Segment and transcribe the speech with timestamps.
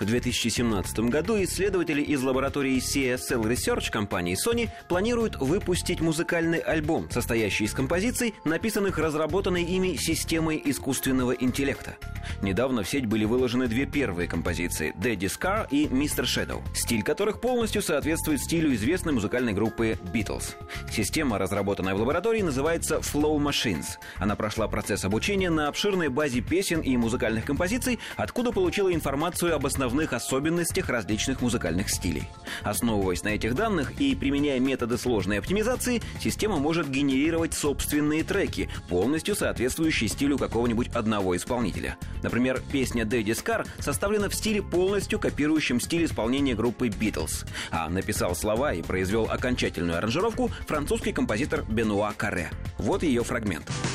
[0.00, 7.64] В 2017 году исследователи из лаборатории CSL Research компании Sony планируют выпустить музыкальный альбом, состоящий
[7.64, 11.98] из композиций, написанных разработанной ими системой искусственного интеллекта.
[12.40, 16.24] Недавно в сеть были выложены две первые композиции «Daddy Scar» и «Mr.
[16.24, 20.54] Shadow», стиль которых полностью соответствует стилю известной музыкальной группы Beatles.
[20.90, 23.98] Система, разработанная в лаборатории, называется Flow Machines.
[24.16, 29.66] Она прошла процесс обучения на обширной базе песен и музыкальных композиций, откуда получила информацию об
[29.90, 32.28] основных особенностях различных музыкальных стилей.
[32.62, 39.34] Основываясь на этих данных и применяя методы сложной оптимизации, система может генерировать собственные треки, полностью
[39.34, 41.96] соответствующие стилю какого-нибудь одного исполнителя.
[42.22, 47.44] Например, песня «Дэдди Скар» составлена в стиле, полностью копирующем стиль исполнения группы «Битлз».
[47.72, 52.52] А написал слова и произвел окончательную аранжировку французский композитор Бенуа Каре.
[52.78, 53.66] Вот ее фрагмент.
[53.66, 53.89] Good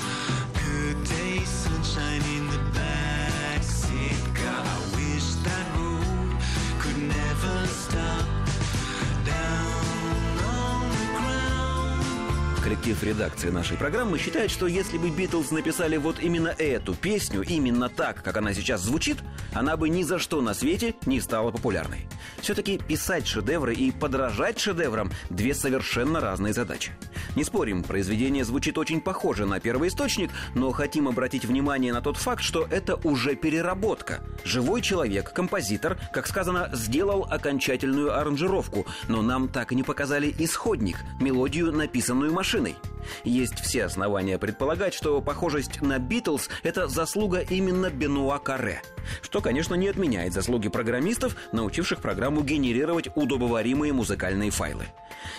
[12.66, 17.90] коллектив редакции нашей программы считает, что если бы Битлз написали вот именно эту песню, именно
[17.90, 19.18] так, как она сейчас звучит,
[19.54, 22.08] она бы ни за что на свете не стала популярной.
[22.40, 26.93] Все-таки писать шедевры и подражать шедеврам– две совершенно разные задачи.
[27.36, 32.41] Не спорим, произведение звучит очень похоже на первоисточник, но хотим обратить внимание на тот факт,
[32.41, 34.21] что это уже переработка.
[34.43, 40.98] Живой человек, композитор, как сказано, сделал окончательную аранжировку, но нам так и не показали исходник,
[41.20, 42.75] мелодию, написанную машиной машиной.
[43.23, 48.81] Есть все основания предполагать, что похожесть на Битлз– это заслуга именно Бенуа Каре.
[49.21, 54.85] Что, конечно, не отменяет заслуги программистов, научивших программу генерировать удобоваримые музыкальные файлы.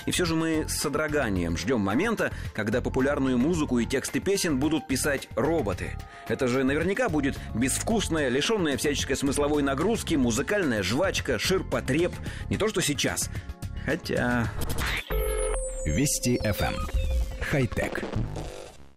[0.05, 4.87] И все же мы с содроганием ждем момента, когда популярную музыку и тексты песен будут
[4.87, 5.97] писать роботы.
[6.29, 12.13] Это же наверняка будет безвкусная, лишенная всяческой смысловой нагрузки, музыкальная жвачка, ширпотреб.
[12.49, 13.29] Не то, что сейчас.
[13.85, 14.53] Хотя...
[15.87, 17.06] Вести FM.
[17.41, 18.03] Хай-тек.